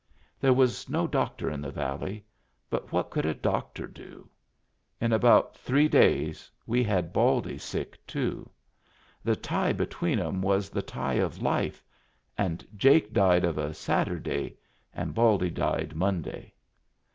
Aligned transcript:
There 0.39 0.51
was 0.51 0.89
no 0.89 1.05
doctor 1.05 1.47
in 1.47 1.61
the 1.61 1.69
valley, 1.69 2.25
but 2.71 2.91
what 2.91 3.11
could 3.11 3.23
a 3.23 3.35
doctor 3.35 3.85
do? 3.85 4.27
In 4.99 5.13
about 5.13 5.55
three 5.55 5.87
days 5.87 6.49
we 6.65 6.81
had 6.83 7.13
Baldy 7.13 7.59
sick, 7.59 7.99
too. 8.07 8.49
The 9.23 9.35
tie 9.35 9.73
between 9.73 10.19
'em 10.19 10.41
was 10.41 10.71
the 10.71 10.81
tie 10.81 11.19
of 11.21 11.43
life, 11.43 11.83
and 12.35 12.67
Jake 12.75 13.13
died 13.13 13.45
of 13.45 13.59
a 13.59 13.75
Saturday 13.75 14.57
and 14.91 15.13
Baldy 15.13 15.51
died 15.51 15.95
Monday. 15.95 16.55